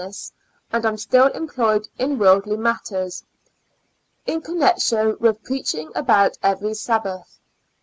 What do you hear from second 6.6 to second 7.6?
Sabbath.